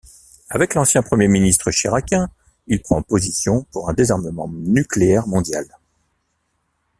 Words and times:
Avec 0.49 0.73
l'ancien 0.73 1.03
Premier 1.03 1.27
ministre 1.27 1.69
chiraquien, 1.69 2.31
il 2.65 2.81
prend 2.81 3.03
position 3.03 3.67
pour 3.71 3.87
un 3.87 3.93
désarmement 3.93 4.49
nucléaire 4.49 5.27
mondial. 5.27 5.67